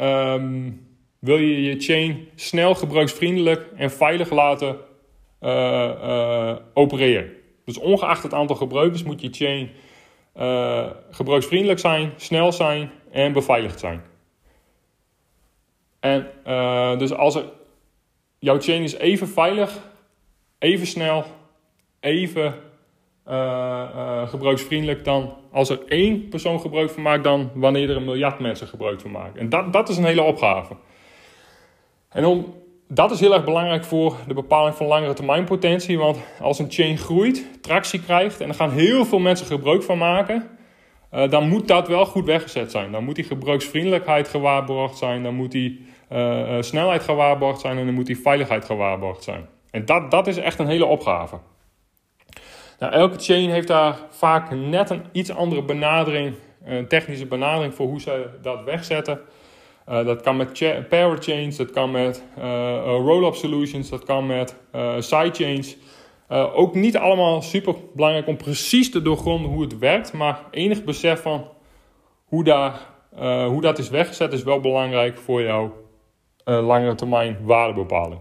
um, 0.01 0.87
wil 1.19 1.37
je 1.37 1.63
je 1.63 1.81
chain 1.81 2.29
snel 2.35 2.75
gebruiksvriendelijk 2.75 3.67
en 3.77 3.91
veilig 3.91 4.31
laten 4.31 4.77
opereren. 6.75 7.33
Dus 7.65 7.79
ongeacht 7.79 8.23
het 8.23 8.35
aantal 8.35 8.57
gebruikers 8.57 9.03
moet 9.03 9.21
je 9.21 9.29
chain 9.31 9.71
gebruiksvriendelijk 11.11 11.81
zijn, 11.81 12.13
snel 12.17 12.53
zijn 12.53 12.91
en 13.11 13.33
beveiligd 13.33 13.79
zijn. 13.79 14.03
En 16.01 16.31
uh, 16.47 16.99
dus 16.99 17.13
als 17.13 17.35
er, 17.35 17.45
jouw 18.39 18.61
chain 18.61 18.83
is 18.83 18.95
even 18.95 19.29
veilig, 19.29 19.79
even 20.59 20.87
snel, 20.87 21.25
even 22.01 22.55
uh, 23.29 24.29
gebruiksvriendelijk 24.29 25.05
dan 25.05 25.37
als 25.53 25.69
er 25.69 25.81
één 25.89 26.29
persoon 26.29 26.61
gebruik 26.61 26.91
van 26.91 27.03
maakt 27.03 27.25
dan 27.25 27.51
wanneer 27.55 27.91
er 27.91 27.97
een 27.97 28.05
miljard 28.05 28.39
mensen 28.39 28.67
gebruik 28.67 29.01
van 29.01 29.11
maken. 29.11 29.41
En 29.41 29.49
dat, 29.49 29.73
dat 29.73 29.89
is 29.89 29.97
een 29.97 30.05
hele 30.05 30.23
opgave. 30.23 30.77
En 32.09 32.25
om, 32.25 32.55
dat 32.89 33.11
is 33.11 33.21
heel 33.21 33.35
erg 33.35 33.45
belangrijk 33.45 33.85
voor 33.85 34.17
de 34.27 34.35
bepaling 34.35 34.77
van 34.77 34.87
langere 34.87 35.13
termijn 35.13 35.45
potentie. 35.45 35.99
Want 35.99 36.19
als 36.41 36.59
een 36.59 36.71
chain 36.71 36.99
groeit, 36.99 37.63
tractie 37.63 38.03
krijgt 38.03 38.41
en 38.41 38.49
er 38.49 38.55
gaan 38.55 38.71
heel 38.71 39.05
veel 39.05 39.19
mensen 39.19 39.47
gebruik 39.47 39.83
van 39.83 39.99
maken, 39.99 40.49
uh, 41.13 41.31
dan 41.31 41.49
moet 41.49 41.69
dat 41.69 41.89
wel 41.89 42.07
goed 42.07 42.25
weggezet 42.25 42.71
zijn. 42.71 42.93
Dan 42.93 43.05
moet 43.05 43.15
die 43.15 43.25
gebruiksvriendelijkheid 43.25 44.29
gewaarborgd 44.29 44.99
zijn. 44.99 45.23
Dan 45.23 45.35
moet 45.35 45.53
die 45.53 45.87
uh, 46.13 46.57
snelheid 46.61 47.03
gewaarborgd 47.03 47.61
zijn. 47.61 47.79
En 47.79 47.85
dan 47.87 47.95
moet 47.95 48.07
die 48.07 48.21
veiligheid 48.21 48.65
gewaarborgd 48.65 49.23
zijn. 49.23 49.49
En 49.71 49.85
dat, 49.85 50.11
dat 50.11 50.27
is 50.27 50.37
echt 50.37 50.59
een 50.59 50.67
hele 50.67 50.87
opgave. 50.87 51.39
Nou, 52.79 52.93
elke 52.93 53.19
chain 53.19 53.51
heeft 53.51 53.69
daar 53.69 53.97
vaak 54.11 54.51
net 54.51 54.91
een 54.91 55.05
iets 55.13 55.31
andere 55.31 55.63
benadering, 55.63 56.35
een 56.65 56.89
technische 56.89 57.27
benadering 57.27 57.75
voor 57.75 57.87
hoe 57.87 58.01
ze 58.01 58.29
dat 58.43 58.65
wegzetten. 58.65 59.21
Dat 59.87 60.21
kan 60.21 60.37
met 60.37 60.89
parachains, 60.89 61.57
dat 61.57 61.71
kan 61.71 61.91
met 61.91 62.23
roll-up 62.85 63.35
solutions, 63.35 63.89
dat 63.89 64.05
kan 64.05 64.27
met 64.27 64.57
sidechains. 64.99 65.77
ook 66.29 66.75
niet 66.75 66.97
allemaal 66.97 67.43
super 67.43 67.75
belangrijk 67.95 68.27
om 68.27 68.37
precies 68.37 68.91
te 68.91 69.03
doorgronden 69.03 69.51
hoe 69.51 69.63
het 69.63 69.79
werkt, 69.79 70.13
maar 70.13 70.41
enig 70.51 70.85
besef 70.85 71.23
van 71.23 71.49
hoe, 72.25 72.45
daar, 72.45 72.81
hoe 73.47 73.61
dat 73.61 73.79
is 73.79 73.89
weggezet 73.89 74.33
is 74.33 74.43
wel 74.43 74.61
belangrijk 74.61 75.19
voor 75.19 75.43
jouw 75.43 75.73
langere 76.45 76.95
termijn 76.95 77.39
waardebepaling. 77.43 78.21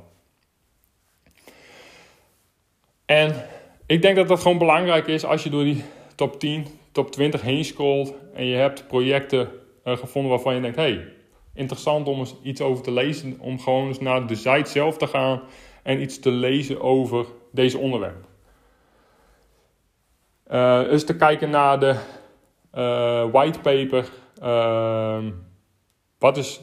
En 3.06 3.46
ik 3.86 4.02
denk 4.02 4.16
dat 4.16 4.28
dat 4.28 4.40
gewoon 4.40 4.58
belangrijk 4.58 5.08
is 5.08 5.26
als 5.26 5.44
je 5.44 5.50
door 5.50 5.64
die 5.64 5.84
top 6.16 6.40
10, 6.40 6.66
top 6.92 7.12
20 7.12 7.42
heen 7.42 7.66
scrolt 7.66 8.14
en 8.34 8.46
je 8.46 8.56
hebt 8.56 8.88
projecten 8.88 9.50
uh, 9.86 9.98
gevonden 9.98 10.32
waarvan 10.32 10.56
je 10.56 10.62
denkt: 10.62 10.78
hey, 10.78 11.08
interessant 11.56 12.08
om 12.08 12.20
eens 12.20 12.36
iets 12.44 12.62
over 12.62 12.84
te 12.84 12.92
lezen, 12.92 13.40
om 13.40 13.60
gewoon 13.60 13.88
eens 13.88 14.00
naar 14.00 14.28
de 14.28 14.36
site 14.36 14.70
zelf 14.70 14.98
te 14.98 15.08
gaan 15.08 15.42
en 15.84 16.02
iets 16.02 16.20
te 16.20 16.32
lezen 16.32 16.82
over 16.82 17.26
deze 17.52 17.78
onderwerp. 17.78 18.28
Uh, 20.52 20.92
eens 20.92 21.06
te 21.06 21.16
kijken 21.16 21.50
naar 21.50 21.80
de 21.80 21.96
uh, 22.74 23.32
whitepaper. 23.32 24.10
Uh, 24.44 25.26
wat, 26.20 26.38
is, 26.38 26.62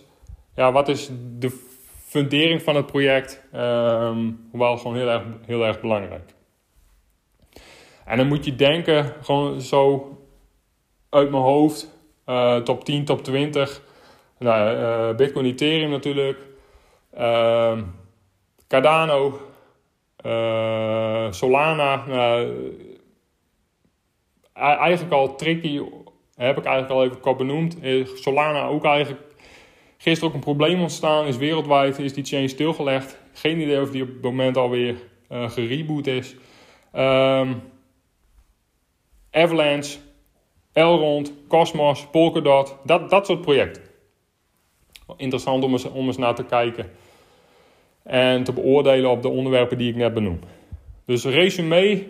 ja, 0.54 0.72
wat 0.72 0.88
is 0.88 1.10
de 1.38 1.50
fundering 2.06 2.62
van 2.62 2.76
het 2.76 2.86
project? 2.86 3.42
Um, 3.54 4.48
wel 4.52 4.76
gewoon 4.76 4.96
heel 4.96 5.08
erg, 5.08 5.22
heel 5.46 5.64
erg 5.64 5.80
belangrijk. 5.80 6.34
En 8.04 8.16
dan 8.16 8.26
moet 8.26 8.44
je 8.44 8.56
denken, 8.56 9.14
gewoon 9.22 9.60
zo 9.60 10.16
uit 11.10 11.30
mijn 11.30 11.42
hoofd, 11.42 11.98
uh, 12.26 12.56
top 12.56 12.84
10, 12.84 13.04
top 13.04 13.24
20. 13.24 13.82
Nou, 14.42 14.76
uh, 14.76 15.16
Bitcoin 15.16 15.46
Ethereum 15.46 15.90
natuurlijk. 15.90 16.38
Uh, 17.18 17.78
Cardano. 18.68 19.40
Uh, 20.26 21.32
Solana. 21.32 22.04
eigenlijk 24.54 25.12
al 25.12 25.34
tricky. 25.34 25.80
Heb 26.36 26.58
ik 26.58 26.64
eigenlijk 26.64 26.94
al 26.94 27.04
even 27.04 27.36
benoemd. 27.36 27.76
Solana 28.14 28.66
ook 28.66 28.84
eigenlijk. 28.84 29.20
Gisteren 29.98 30.28
ook 30.28 30.34
een 30.34 30.44
probleem 30.44 30.80
ontstaan. 30.80 31.26
Is 31.26 31.36
wereldwijd 31.36 31.98
is 31.98 32.12
die 32.12 32.24
chain 32.24 32.48
stilgelegd. 32.48 33.18
Geen 33.32 33.60
idee 33.60 33.80
of 33.80 33.90
die 33.90 34.02
op 34.02 34.08
het 34.08 34.22
moment 34.22 34.56
alweer 34.56 34.96
gereboot 35.28 36.06
is. 36.06 36.36
Um, 36.96 37.62
Avalanche, 39.30 39.98
Elrond, 40.72 41.32
Cosmos, 41.48 42.06
Polkadot, 42.10 42.76
dat, 42.84 43.10
dat 43.10 43.26
soort 43.26 43.40
projecten. 43.40 43.91
Interessant 45.16 45.64
om 45.64 45.72
eens, 45.72 45.84
om 45.84 46.06
eens 46.06 46.16
naar 46.16 46.34
te 46.34 46.44
kijken 46.44 46.90
en 48.02 48.44
te 48.44 48.52
beoordelen 48.52 49.10
op 49.10 49.22
de 49.22 49.28
onderwerpen 49.28 49.78
die 49.78 49.88
ik 49.88 49.96
net 49.96 50.14
benoem. 50.14 50.40
Dus 51.04 51.24
resume, 51.24 52.06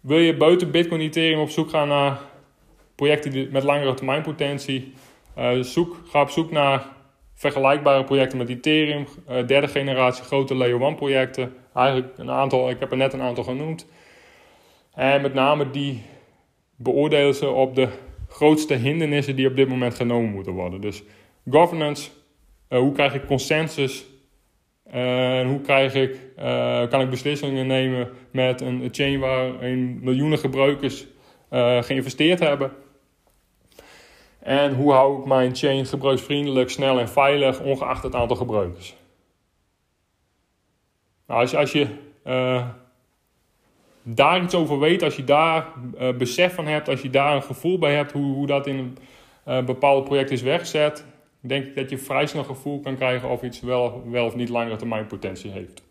wil 0.00 0.18
je 0.18 0.36
buiten 0.36 0.70
Bitcoin 0.70 1.00
Ethereum 1.00 1.40
op 1.40 1.50
zoek 1.50 1.70
gaan 1.70 1.88
naar 1.88 2.20
projecten 2.94 3.48
met 3.52 3.62
langere 3.62 3.94
termijn 3.94 4.22
potentie, 4.22 4.92
uh, 5.38 5.60
zoek, 5.60 5.96
ga 6.06 6.20
op 6.20 6.30
zoek 6.30 6.50
naar 6.50 6.86
vergelijkbare 7.34 8.04
projecten 8.04 8.38
met 8.38 8.48
Ethereum, 8.48 9.06
uh, 9.30 9.46
derde 9.46 9.68
generatie 9.68 10.24
grote 10.24 10.54
Layer 10.54 10.82
1 10.82 10.94
projecten. 10.94 11.54
Eigenlijk 11.74 12.18
een 12.18 12.30
aantal, 12.30 12.70
ik 12.70 12.80
heb 12.80 12.90
er 12.90 12.96
net 12.96 13.12
een 13.12 13.20
aantal 13.20 13.44
genoemd. 13.44 13.86
En 14.94 15.22
met 15.22 15.34
name 15.34 15.70
die 15.70 16.02
beoordelen 16.76 17.34
ze 17.34 17.48
op 17.48 17.74
de 17.74 17.88
grootste 18.28 18.74
hindernissen 18.74 19.36
die 19.36 19.48
op 19.48 19.56
dit 19.56 19.68
moment 19.68 19.94
genomen 19.94 20.30
moeten 20.30 20.52
worden. 20.52 20.80
Dus 20.80 21.02
governance, 21.50 22.10
uh, 22.68 22.78
hoe 22.78 22.92
krijg 22.92 23.14
ik 23.14 23.26
consensus? 23.26 24.06
Uh, 24.94 25.46
hoe 25.46 25.60
krijg 25.60 25.94
ik, 25.94 26.16
uh, 26.38 26.88
kan 26.88 27.00
ik 27.00 27.10
beslissingen 27.10 27.66
nemen 27.66 28.10
met 28.30 28.60
een 28.60 28.88
chain 28.92 29.20
waarin 29.20 29.98
miljoenen 30.02 30.38
gebruikers 30.38 31.06
geïnvesteerd 31.80 32.40
hebben? 32.40 32.72
En 34.38 34.74
hoe 34.74 34.92
hou 34.92 35.20
ik 35.20 35.26
mijn 35.26 35.56
chain 35.56 35.86
gebruiksvriendelijk, 35.86 36.70
snel 36.70 37.00
en 37.00 37.08
veilig, 37.08 37.60
ongeacht 37.60 38.02
het 38.02 38.14
aantal 38.14 38.36
gebruikers? 38.36 38.96
Nou, 41.26 41.40
als, 41.40 41.54
als 41.54 41.72
je 41.72 41.86
daar 44.02 44.42
iets 44.42 44.54
over 44.54 44.78
weet, 44.78 45.02
als 45.02 45.16
je 45.16 45.24
daar 45.24 45.66
besef 46.16 46.54
van 46.54 46.66
hebt, 46.66 46.88
als 46.88 47.02
je 47.02 47.10
daar 47.10 47.34
een 47.34 47.42
gevoel 47.42 47.78
bij 47.78 47.94
hebt 47.94 48.12
hoe, 48.12 48.34
hoe 48.34 48.46
dat 48.46 48.66
in 48.66 48.98
een 49.44 49.64
bepaald 49.64 50.04
project 50.04 50.30
is 50.30 50.42
weggezet, 50.42 51.04
denk 51.40 51.66
ik 51.66 51.74
dat 51.74 51.90
je 51.90 51.98
vrij 51.98 52.26
snel 52.26 52.44
gevoel 52.44 52.80
kan 52.80 52.96
krijgen 52.96 53.28
of 53.28 53.42
iets 53.42 53.60
wel, 53.60 54.10
wel 54.10 54.26
of 54.26 54.34
niet 54.34 54.48
langere 54.48 54.76
termijn 54.76 55.06
potentie 55.06 55.50
heeft. 55.50 55.82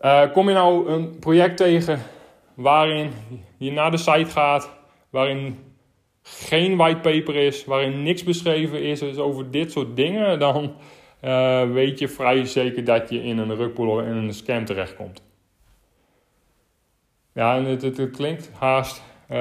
Uh, 0.00 0.32
kom 0.32 0.48
je 0.48 0.54
nou 0.54 0.88
een 0.88 1.18
project 1.18 1.56
tegen 1.56 2.00
waarin 2.54 3.10
je 3.56 3.72
naar 3.72 3.90
de 3.90 3.96
site 3.96 4.30
gaat, 4.30 4.70
waarin 5.10 5.58
geen 6.22 6.76
whitepaper 6.76 7.34
is, 7.34 7.64
waarin 7.64 8.02
niks 8.02 8.24
beschreven 8.24 8.82
is, 8.82 9.02
is 9.02 9.18
over 9.18 9.50
dit 9.50 9.72
soort 9.72 9.96
dingen, 9.96 10.38
dan 10.38 10.74
weet 11.72 11.98
je 11.98 12.08
vrij 12.08 12.44
zeker 12.44 12.84
dat 12.84 13.10
je 13.10 13.22
in 13.22 13.38
een 13.38 13.56
rugpool 13.56 13.88
of 13.88 14.00
in 14.00 14.16
een 14.16 14.34
scam 14.34 14.64
terechtkomt. 14.64 15.22
Ja, 17.32 17.56
en 17.56 17.64
het, 17.64 18.10
klinkt 18.10 18.50
haast. 18.58 19.02
Uh, 19.30 19.36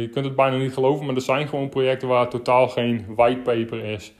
je 0.00 0.08
kunt 0.12 0.24
het 0.24 0.36
bijna 0.36 0.56
niet 0.56 0.74
geloven, 0.74 1.06
maar 1.06 1.14
er 1.14 1.20
zijn 1.20 1.48
gewoon 1.48 1.68
projecten 1.68 2.08
waar 2.08 2.28
totaal 2.28 2.68
geen 2.68 3.04
whitepaper 3.08 3.84
is. 3.84 4.12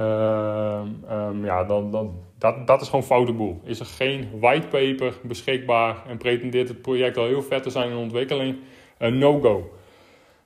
Uh, 0.00 0.80
um, 1.10 1.44
ja, 1.44 1.64
dan, 1.64 1.90
dan, 1.90 2.14
dat, 2.38 2.66
dat 2.66 2.80
is 2.80 2.88
gewoon 2.88 3.04
foute 3.04 3.32
boel. 3.32 3.60
Is 3.64 3.80
er 3.80 3.86
geen 3.86 4.28
whitepaper 4.40 5.14
beschikbaar 5.22 5.96
en 6.08 6.16
pretendeert 6.16 6.68
het 6.68 6.82
project 6.82 7.16
al 7.16 7.26
heel 7.26 7.42
vet 7.42 7.62
te 7.62 7.70
zijn 7.70 7.90
in 7.90 7.96
ontwikkeling? 7.96 8.56
Uh, 8.98 9.08
no-go. 9.08 9.70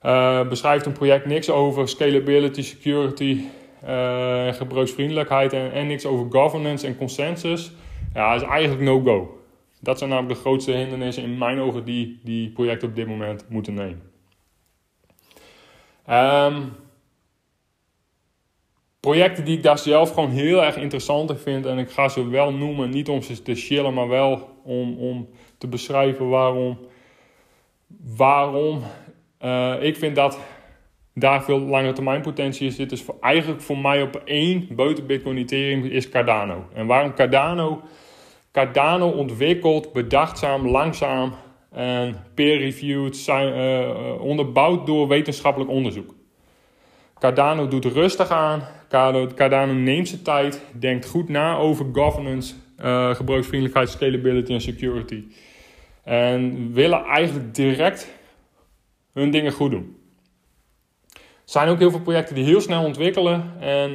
Uh, 0.02 0.48
beschrijft 0.48 0.86
een 0.86 0.92
project 0.92 1.26
niks 1.26 1.50
over 1.50 1.88
scalability, 1.88 2.62
security, 2.62 3.40
gebruiksvriendelijkheid 4.50 5.52
en, 5.52 5.72
en 5.72 5.86
niks 5.86 6.06
over 6.06 6.26
governance 6.30 6.86
en 6.86 6.96
consensus. 6.96 7.72
Ja, 8.14 8.34
is 8.34 8.42
eigenlijk 8.42 8.82
no-go. 8.82 9.37
Dat 9.80 9.98
zijn 9.98 10.10
namelijk 10.10 10.34
de 10.34 10.40
grootste 10.40 10.72
hindernissen 10.72 11.22
in 11.22 11.38
mijn 11.38 11.58
ogen 11.60 11.84
die, 11.84 12.20
die 12.22 12.50
projecten 12.50 12.88
op 12.88 12.94
dit 12.94 13.06
moment 13.06 13.44
moeten 13.48 13.74
nemen. 13.74 14.02
Um, 16.10 16.72
projecten 19.00 19.44
die 19.44 19.56
ik 19.56 19.62
daar 19.62 19.78
zelf 19.78 20.12
gewoon 20.12 20.30
heel 20.30 20.64
erg 20.64 20.76
interessant 20.76 21.30
in 21.30 21.36
vind. 21.36 21.66
En 21.66 21.78
ik 21.78 21.90
ga 21.90 22.08
ze 22.08 22.28
wel 22.28 22.52
noemen, 22.52 22.90
niet 22.90 23.08
om 23.08 23.22
ze 23.22 23.42
te 23.42 23.54
chillen, 23.54 23.94
maar 23.94 24.08
wel 24.08 24.60
om, 24.64 24.98
om 24.98 25.28
te 25.58 25.68
beschrijven 25.68 26.28
waarom. 26.28 26.78
Waarom 28.16 28.82
uh, 29.40 29.74
ik 29.80 29.96
vind 29.96 30.16
dat 30.16 30.38
daar 31.14 31.44
veel 31.44 31.58
langere 31.58 31.92
termijn 31.92 32.22
potentie 32.22 32.66
is. 32.66 32.76
Dit 32.76 32.92
is 32.92 33.04
eigenlijk 33.20 33.60
voor 33.60 33.78
mij 33.78 34.02
op 34.02 34.22
één 34.24 34.68
buiten 34.70 35.06
Bitcoin 35.06 35.36
Ethereum 35.36 35.84
is 35.84 36.08
Cardano. 36.08 36.68
En 36.74 36.86
waarom 36.86 37.14
Cardano? 37.14 37.82
Cardano 38.52 39.08
ontwikkeld, 39.08 39.92
bedachtzaam, 39.92 40.68
langzaam 40.68 41.32
en 41.70 42.24
peer-reviewed, 42.34 43.16
zijn, 43.16 43.56
uh, 43.56 44.20
onderbouwd 44.20 44.86
door 44.86 45.08
wetenschappelijk 45.08 45.70
onderzoek. 45.70 46.14
Cardano 47.18 47.68
doet 47.68 47.84
rustig 47.84 48.30
aan, 48.30 48.62
Cardano 49.34 49.72
neemt 49.72 50.08
zijn 50.08 50.22
tijd, 50.22 50.62
denkt 50.72 51.06
goed 51.06 51.28
na 51.28 51.56
over 51.56 51.86
governance, 51.92 52.54
uh, 52.84 53.14
gebruiksvriendelijkheid, 53.14 53.88
scalability 53.88 54.52
en 54.52 54.60
security. 54.60 55.24
En 56.04 56.72
willen 56.72 57.04
eigenlijk 57.04 57.54
direct 57.54 58.12
hun 59.12 59.30
dingen 59.30 59.52
goed 59.52 59.70
doen. 59.70 59.96
Er 61.14 61.54
zijn 61.54 61.68
ook 61.68 61.78
heel 61.78 61.90
veel 61.90 62.00
projecten 62.00 62.34
die 62.34 62.44
heel 62.44 62.60
snel 62.60 62.84
ontwikkelen 62.84 63.52
en 63.60 63.94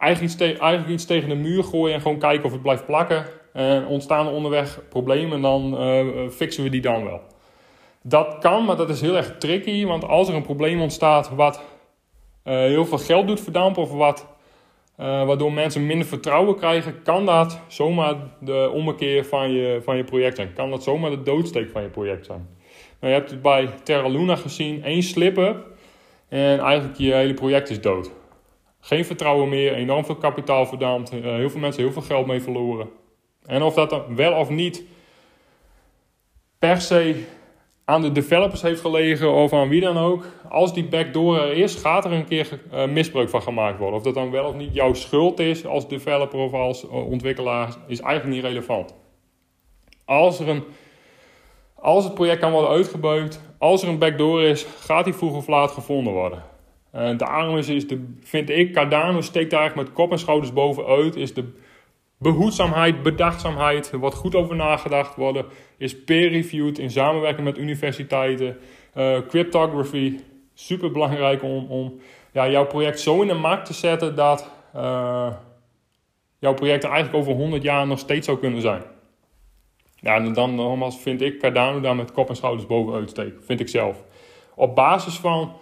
eigenlijk 0.00 0.88
iets, 0.88 1.04
tegen 1.04 1.28
de 1.28 1.34
muur 1.34 1.64
gooien 1.64 1.94
en 1.94 2.00
gewoon 2.00 2.18
kijken 2.18 2.44
of 2.44 2.52
het 2.52 2.62
blijft 2.62 2.86
plakken. 2.86 3.24
En 3.52 3.86
ontstaan 3.86 4.26
er 4.26 4.32
onderweg 4.32 4.80
problemen, 4.88 5.40
dan 5.40 5.82
uh, 5.82 6.28
fixen 6.28 6.62
we 6.62 6.70
die 6.70 6.80
dan 6.80 7.04
wel. 7.04 7.20
Dat 8.02 8.38
kan, 8.38 8.64
maar 8.64 8.76
dat 8.76 8.90
is 8.90 9.00
heel 9.00 9.16
erg 9.16 9.38
tricky. 9.38 9.86
Want 9.86 10.04
als 10.04 10.28
er 10.28 10.34
een 10.34 10.42
probleem 10.42 10.80
ontstaat 10.80 11.30
wat 11.34 11.62
heel 12.42 12.84
veel 12.84 12.98
geld 12.98 13.26
doet 13.26 13.40
verdampen 13.40 13.82
of 13.82 13.92
wat, 13.92 14.26
waardoor 14.96 15.52
mensen 15.52 15.86
minder 15.86 16.06
vertrouwen 16.06 16.56
krijgen, 16.56 17.02
kan 17.02 17.26
dat 17.26 17.60
zomaar 17.68 18.14
de 18.40 18.70
ommekeer 18.74 19.24
van 19.24 19.50
je, 19.50 19.80
van 19.84 19.96
je 19.96 20.04
project 20.04 20.36
zijn. 20.36 20.52
Kan 20.52 20.70
dat 20.70 20.82
zomaar 20.82 21.10
de 21.10 21.22
doodsteek 21.22 21.70
van 21.70 21.82
je 21.82 21.88
project 21.88 22.26
zijn. 22.26 22.48
Nou, 23.00 23.12
je 23.12 23.18
hebt 23.18 23.30
het 23.30 23.42
bij 23.42 23.68
Terra 23.82 24.08
Luna 24.08 24.36
gezien, 24.36 24.84
één 24.84 25.02
slip 25.02 25.38
en 26.28 26.58
eigenlijk 26.58 26.98
je 26.98 27.12
hele 27.12 27.34
project 27.34 27.70
is 27.70 27.80
dood. 27.80 28.10
Geen 28.80 29.04
vertrouwen 29.04 29.48
meer, 29.48 29.74
enorm 29.74 30.04
veel 30.04 30.16
kapitaal 30.16 30.66
verdampt, 30.66 31.12
uh, 31.12 31.22
heel 31.22 31.50
veel 31.50 31.60
mensen 31.60 31.82
heel 31.82 31.92
veel 31.92 32.02
geld 32.02 32.26
mee 32.26 32.40
verloren. 32.40 32.88
En 33.46 33.62
of 33.62 33.74
dat 33.74 33.90
dan 33.90 34.16
wel 34.16 34.32
of 34.32 34.48
niet 34.48 34.84
per 36.58 36.80
se 36.80 37.24
aan 37.84 38.02
de 38.02 38.12
developers 38.12 38.62
heeft 38.62 38.80
gelegen 38.80 39.32
of 39.32 39.52
aan 39.52 39.68
wie 39.68 39.80
dan 39.80 39.96
ook. 39.96 40.24
Als 40.48 40.74
die 40.74 40.84
backdoor 40.84 41.38
er 41.38 41.52
is, 41.52 41.74
gaat 41.74 42.04
er 42.04 42.12
een 42.12 42.24
keer 42.24 42.60
uh, 42.72 42.86
misbruik 42.86 43.28
van 43.28 43.42
gemaakt 43.42 43.78
worden. 43.78 43.96
Of 43.96 44.02
dat 44.02 44.14
dan 44.14 44.30
wel 44.30 44.44
of 44.44 44.54
niet 44.54 44.74
jouw 44.74 44.94
schuld 44.94 45.38
is 45.38 45.66
als 45.66 45.88
developer 45.88 46.38
of 46.38 46.52
als 46.52 46.84
uh, 46.84 47.10
ontwikkelaar, 47.10 47.76
is 47.86 48.00
eigenlijk 48.00 48.34
niet 48.34 48.44
relevant. 48.44 48.94
Als, 50.04 50.40
er 50.40 50.48
een, 50.48 50.64
als 51.74 52.04
het 52.04 52.14
project 52.14 52.40
kan 52.40 52.52
worden 52.52 52.70
uitgebuit, 52.70 53.40
als 53.58 53.82
er 53.82 53.88
een 53.88 53.98
backdoor 53.98 54.42
is, 54.42 54.66
gaat 54.80 55.04
die 55.04 55.14
vroeg 55.14 55.36
of 55.36 55.46
laat 55.46 55.70
gevonden 55.70 56.12
worden. 56.12 56.42
En 56.92 57.16
daarom 57.16 57.56
is, 57.56 57.68
is 57.68 57.88
de, 57.88 58.14
vind 58.22 58.50
ik, 58.50 58.72
Cardano 58.72 59.20
steekt 59.20 59.50
daar 59.50 59.60
eigenlijk 59.60 59.88
met 59.88 59.98
kop 59.98 60.10
en 60.12 60.18
schouders 60.18 60.52
bovenuit. 60.52 61.16
Is 61.16 61.34
de 61.34 61.44
behoedzaamheid, 62.18 63.02
bedachtzaamheid, 63.02 63.90
wordt 63.90 64.16
goed 64.16 64.34
over 64.34 64.56
nagedacht 64.56 65.16
worden. 65.16 65.44
Is 65.76 66.04
peer-reviewed 66.04 66.78
in 66.78 66.90
samenwerking 66.90 67.46
met 67.46 67.58
universiteiten. 67.58 68.58
Uh, 68.96 69.18
cryptography, 69.28 70.18
super 70.54 70.90
belangrijk 70.90 71.42
om, 71.42 71.66
om 71.66 72.00
ja, 72.32 72.48
jouw 72.48 72.66
project 72.66 73.00
zo 73.00 73.20
in 73.22 73.28
de 73.28 73.34
markt 73.34 73.66
te 73.66 73.72
zetten 73.72 74.16
dat 74.16 74.50
uh, 74.76 75.32
jouw 76.38 76.54
project 76.54 76.84
eigenlijk 76.84 77.14
over 77.14 77.32
100 77.32 77.62
jaar 77.62 77.86
nog 77.86 77.98
steeds 77.98 78.26
zou 78.26 78.38
kunnen 78.38 78.60
zijn. 78.60 78.82
Ja, 79.96 80.14
en 80.14 80.32
dan 80.32 80.54
nogmaals 80.54 81.00
vind 81.00 81.20
ik 81.20 81.38
Cardano 81.38 81.80
daar 81.80 81.96
met 81.96 82.12
kop 82.12 82.28
en 82.28 82.36
schouders 82.36 82.66
bovenuit 82.66 83.10
steken, 83.10 83.44
vind 83.44 83.60
ik 83.60 83.68
zelf. 83.68 84.04
Op 84.54 84.74
basis 84.74 85.14
van 85.14 85.52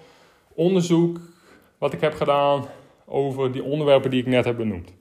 onderzoek 0.59 1.19
wat 1.79 1.93
ik 1.93 2.01
heb 2.01 2.15
gedaan 2.15 2.65
over 3.07 3.53
die 3.53 3.63
onderwerpen 3.63 4.11
die 4.11 4.21
ik 4.21 4.27
net 4.27 4.45
heb 4.45 4.57
benoemd. 4.57 4.93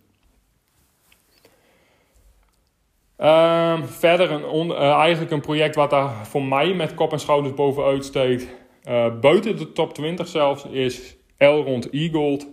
Uh, 3.18 3.84
verder 3.84 4.32
een 4.32 4.68
uh, 4.68 4.80
eigenlijk 4.80 5.32
een 5.32 5.42
project 5.42 5.76
wat 5.76 5.90
daar 5.90 6.26
voor 6.26 6.44
mij 6.44 6.74
met 6.74 6.94
kop 6.94 7.12
en 7.12 7.20
schouders 7.20 7.54
bovenuit 7.54 8.06
steekt. 8.06 8.48
Uh, 8.90 9.20
buiten 9.20 9.58
de 9.58 9.72
top 9.72 9.94
20 9.94 10.28
zelfs 10.28 10.66
is 10.66 11.16
Elrond 11.38 11.88
E-Gold. 11.92 12.48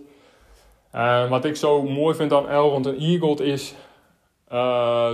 Uh, 0.95 1.29
wat 1.29 1.45
ik 1.45 1.55
zo 1.55 1.83
mooi 1.83 2.15
vind 2.15 2.33
aan 2.33 2.49
Elrond 2.49 2.85
en 2.85 2.95
E-Gold 2.99 3.39
is... 3.39 3.73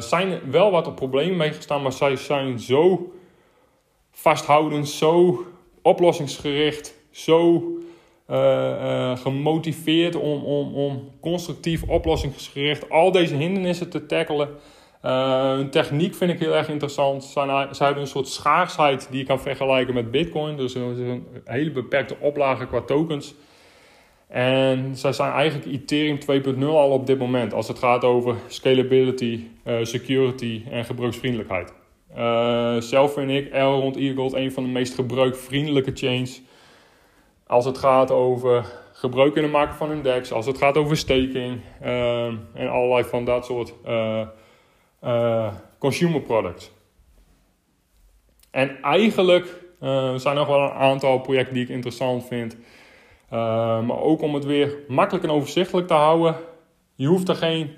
zijn 0.09 0.51
wel 0.51 0.71
wat 0.71 0.95
problemen 0.95 1.37
meegestaan, 1.37 1.81
maar 1.81 1.93
zij 1.93 2.15
zijn 2.15 2.59
zo 2.59 3.11
vasthoudend, 4.11 4.89
zo 4.89 5.45
oplossingsgericht, 5.81 6.93
zo 7.09 7.63
gemotiveerd 9.17 10.15
om, 10.15 10.43
om, 10.43 10.73
om 10.73 11.09
constructief 11.21 11.83
oplossingsgericht 11.83 12.89
al 12.89 13.11
deze 13.11 13.35
hindernissen 13.35 13.89
te 13.89 14.05
tackelen... 14.05 14.49
Uh, 15.05 15.53
hun 15.53 15.69
techniek 15.69 16.15
vind 16.15 16.31
ik 16.31 16.39
heel 16.39 16.55
erg 16.55 16.69
interessant. 16.69 17.23
Ze 17.23 17.83
hebben 17.83 18.01
een 18.01 18.07
soort 18.07 18.27
schaarsheid 18.27 19.07
die 19.09 19.19
je 19.19 19.25
kan 19.25 19.39
vergelijken 19.39 19.93
met 19.93 20.11
Bitcoin. 20.11 20.57
Dus 20.57 20.75
een 20.75 21.25
hele 21.45 21.71
beperkte 21.71 22.15
oplage 22.19 22.67
qua 22.67 22.81
tokens. 22.81 23.35
En 24.27 24.95
zij 24.95 25.13
zijn 25.13 25.31
eigenlijk 25.31 25.71
Ethereum 25.71 26.17
2.0 26.57 26.65
al 26.65 26.89
op 26.89 27.05
dit 27.07 27.17
moment 27.19 27.53
als 27.53 27.67
het 27.67 27.79
gaat 27.79 28.03
over 28.03 28.35
scalability, 28.47 29.39
security 29.81 30.63
en 30.69 30.85
gebruiksvriendelijkheid. 30.85 31.73
Zelf 32.83 33.13
vind 33.13 33.31
ik 33.31 33.51
Elrond 33.51 33.95
Eagle 33.95 34.39
een 34.39 34.51
van 34.51 34.63
de 34.63 34.69
meest 34.69 34.93
gebruikvriendelijke 34.93 35.91
chains. 35.93 36.41
Als 37.51 37.65
het 37.65 37.77
gaat 37.77 38.11
over 38.11 38.65
gebruik 38.93 39.33
kunnen 39.33 39.51
maken 39.51 39.75
van 39.75 39.89
hun 39.89 40.01
DEX, 40.01 40.31
als 40.31 40.45
het 40.45 40.57
gaat 40.57 40.77
over 40.77 40.97
staking 40.97 41.61
en 42.53 42.69
allerlei 42.69 43.03
van 43.03 43.25
dat 43.25 43.45
soort 43.45 43.73
uh, 45.03 45.53
consumer 45.77 46.21
products. 46.21 46.71
En 48.51 48.81
eigenlijk 48.81 49.63
uh, 49.81 50.15
zijn 50.15 50.35
nog 50.35 50.47
wel 50.47 50.61
een 50.61 50.71
aantal 50.71 51.19
projecten 51.19 51.53
die 51.53 51.63
ik 51.63 51.69
interessant 51.69 52.25
vind. 52.25 52.57
Maar 53.29 54.01
ook 54.01 54.21
om 54.21 54.33
het 54.33 54.45
weer 54.45 54.77
makkelijk 54.87 55.25
en 55.25 55.31
overzichtelijk 55.31 55.87
te 55.87 55.93
houden. 55.93 56.35
Je 56.95 57.07
hoeft 57.07 57.29
er 57.29 57.35
geen 57.35 57.71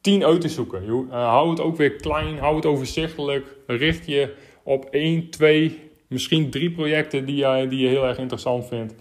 10 0.00 0.24
uit 0.24 0.40
te 0.40 0.48
zoeken. 0.48 0.84
Je, 0.84 1.06
hou 1.10 1.50
het 1.50 1.60
ook 1.60 1.76
weer 1.76 1.96
klein, 1.96 2.38
hou 2.38 2.56
het 2.56 2.66
overzichtelijk. 2.66 3.56
Richt 3.66 4.06
je 4.06 4.34
op 4.62 4.84
1, 4.84 5.30
2, 5.30 5.87
misschien 6.08 6.50
3 6.50 6.70
projecten 6.70 7.24
die 7.24 7.36
je, 7.36 7.66
die 7.68 7.78
je 7.78 7.88
heel 7.88 8.06
erg 8.06 8.18
interessant 8.18 8.66
vindt. 8.66 8.92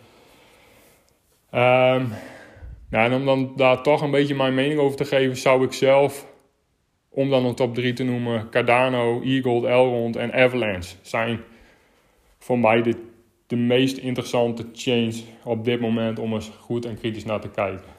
Um, 1.52 2.14
nou, 2.90 3.12
en 3.12 3.14
om 3.14 3.26
dan 3.26 3.54
daar 3.56 3.82
toch 3.84 4.02
een 4.02 4.12
beetje 4.12 4.36
mijn 4.36 4.54
mening 4.54 4.80
over 4.80 4.98
te 4.98 5.06
geven, 5.06 5.38
zou 5.38 5.64
ik 5.64 5.74
zelf 5.74 6.28
om 7.10 7.30
dan 7.30 7.46
een 7.46 7.56
top 7.56 7.76
3 7.76 7.94
te 7.94 8.04
noemen, 8.04 8.50
Cardano, 8.50 9.22
Eagle, 9.22 9.68
Elrond 9.68 10.16
en 10.16 10.34
Avalanche 10.34 10.96
zijn 11.02 11.40
voor 12.40 12.60
mij 12.60 12.82
de, 12.82 12.96
de 13.48 13.56
meest 13.56 13.98
interessante 13.98 14.66
chains 14.74 15.24
op 15.44 15.66
dit 15.66 15.80
moment 15.80 16.20
om 16.20 16.34
eens 16.34 16.52
goed 16.60 16.86
en 16.86 16.98
kritisch 16.98 17.26
naar 17.26 17.42
te 17.42 17.50
kijken. 17.50 17.96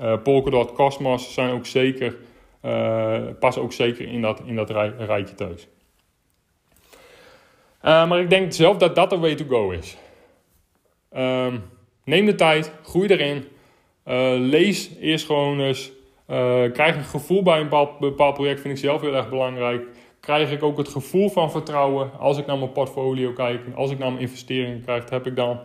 Uh, 0.00 0.22
Polkadot, 0.22 0.72
Cosmos 0.72 1.34
zijn 1.34 1.50
ook 1.50 1.66
zeker, 1.66 2.16
uh, 2.64 3.22
passen 3.40 3.62
ook 3.62 3.72
zeker 3.72 4.08
in 4.08 4.20
dat, 4.20 4.42
in 4.44 4.56
dat 4.56 4.70
rij, 4.70 4.88
rijtje 4.98 5.34
thuis. 5.34 5.68
Uh, 7.86 8.08
maar 8.08 8.20
ik 8.20 8.30
denk 8.30 8.52
zelf 8.52 8.76
dat 8.76 8.94
dat 8.94 9.10
de 9.10 9.18
way 9.18 9.34
to 9.34 9.44
go 9.48 9.70
is. 9.70 9.96
Um, 11.16 11.62
neem 12.04 12.26
de 12.26 12.34
tijd, 12.34 12.72
groei 12.82 13.08
erin. 13.08 13.44
lees 14.50 14.90
eerst 15.00 15.26
gewoon 15.26 15.60
eens 15.60 15.90
uh, 16.28 16.72
krijg 16.72 16.96
een 16.96 17.04
gevoel 17.04 17.42
bij 17.42 17.56
een 17.56 17.62
bepaald, 17.62 17.98
bepaald, 17.98 18.34
project, 18.34 18.60
vind 18.60 18.74
ik 18.74 18.84
zelf 18.84 19.00
heel 19.00 19.14
erg 19.14 19.28
belangrijk. 19.28 19.86
Krijg 20.20 20.50
ik 20.50 20.62
ook 20.62 20.78
het 20.78 20.88
gevoel 20.88 21.28
van 21.28 21.50
vertrouwen 21.50 22.10
als 22.18 22.38
ik 22.38 22.46
naar 22.46 22.58
mijn 22.58 22.72
portfolio 22.72 23.32
kijk, 23.32 23.60
als 23.74 23.90
ik 23.90 23.98
naar 23.98 24.08
mijn 24.08 24.22
investeringen 24.22 24.84
kijk, 24.84 25.10
heb 25.10 25.26
ik 25.26 25.36
dan, 25.36 25.60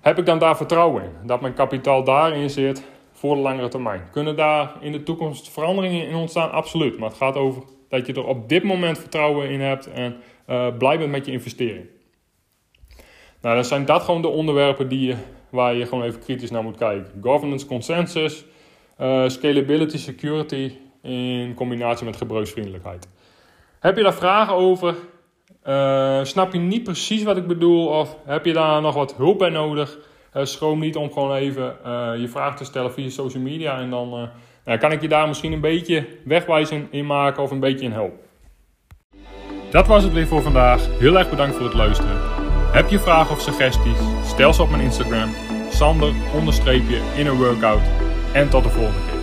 heb 0.00 0.18
ik 0.18 0.26
dan 0.26 0.38
daar 0.38 0.56
vertrouwen 0.56 1.02
in. 1.02 1.26
Dat 1.26 1.40
mijn 1.40 1.54
kapitaal 1.54 2.04
daarin 2.04 2.50
zit 2.50 2.84
voor 3.12 3.34
de 3.34 3.40
langere 3.40 3.68
termijn. 3.68 4.02
Kunnen 4.10 4.36
daar 4.36 4.72
in 4.80 4.92
de 4.92 5.02
toekomst 5.02 5.50
veranderingen 5.50 6.08
in 6.08 6.14
ontstaan? 6.14 6.50
Absoluut. 6.50 6.98
Maar 6.98 7.08
het 7.08 7.18
gaat 7.18 7.36
over 7.36 7.62
dat 7.88 8.06
je 8.06 8.12
er 8.12 8.26
op 8.26 8.48
dit 8.48 8.62
moment 8.62 8.98
vertrouwen 8.98 9.50
in 9.50 9.60
hebt 9.60 9.92
en 9.92 10.16
uh, 10.48 10.76
blij 10.78 10.98
bent 10.98 11.10
met 11.10 11.26
je 11.26 11.32
investering. 11.32 11.86
Nou, 13.40 13.54
dan 13.54 13.64
zijn 13.64 13.84
dat 13.84 14.02
gewoon 14.02 14.22
de 14.22 14.28
onderwerpen 14.28 14.88
die 14.88 15.06
je, 15.06 15.16
waar 15.50 15.74
je 15.74 15.86
gewoon 15.86 16.04
even 16.04 16.20
kritisch 16.20 16.50
naar 16.50 16.62
moet 16.62 16.76
kijken. 16.76 17.20
Governance 17.22 17.66
consensus, 17.66 18.44
uh, 19.00 19.28
scalability, 19.28 19.98
security 19.98 20.72
in 21.02 21.54
combinatie 21.54 22.06
met 22.06 22.16
gebruiksvriendelijkheid. 22.16 23.08
Heb 23.80 23.96
je 23.96 24.02
daar 24.02 24.14
vragen 24.14 24.54
over? 24.54 24.94
Uh, 25.66 26.24
snap 26.24 26.52
je 26.52 26.58
niet 26.58 26.82
precies 26.82 27.22
wat 27.22 27.36
ik 27.36 27.46
bedoel? 27.46 27.86
Of 27.86 28.16
heb 28.24 28.44
je 28.44 28.52
daar 28.52 28.80
nog 28.80 28.94
wat 28.94 29.16
hulp 29.16 29.38
bij 29.38 29.48
nodig? 29.48 29.98
Schroom 30.32 30.78
niet 30.78 30.96
om 30.96 31.12
gewoon 31.12 31.34
even 31.34 31.76
je 32.20 32.28
vraag 32.28 32.56
te 32.56 32.64
stellen 32.64 32.92
via 32.92 33.08
social 33.08 33.42
media. 33.42 33.78
En 33.78 33.90
dan 33.90 34.30
nou, 34.64 34.78
kan 34.78 34.92
ik 34.92 35.00
je 35.00 35.08
daar 35.08 35.28
misschien 35.28 35.52
een 35.52 35.60
beetje 35.60 36.06
wegwijzen 36.24 36.88
in 36.90 37.06
maken 37.06 37.42
of 37.42 37.50
een 37.50 37.60
beetje 37.60 37.84
in 37.84 37.92
helpen. 37.92 38.18
Dat 39.70 39.86
was 39.86 40.02
het 40.02 40.12
weer 40.12 40.26
voor 40.26 40.42
vandaag. 40.42 40.98
Heel 40.98 41.18
erg 41.18 41.30
bedankt 41.30 41.56
voor 41.56 41.64
het 41.64 41.74
luisteren. 41.74 42.16
Heb 42.72 42.88
je 42.88 42.98
vragen 42.98 43.34
of 43.34 43.40
suggesties? 43.40 43.98
Stel 44.24 44.52
ze 44.52 44.62
op 44.62 44.70
mijn 44.70 44.82
Instagram. 44.82 45.34
Sander 45.70 46.12
onderstreepje 46.34 47.00
in 47.16 47.26
een 47.26 47.36
workout. 47.36 47.82
En 48.32 48.50
tot 48.50 48.62
de 48.62 48.70
volgende 48.70 49.00
keer. 49.06 49.13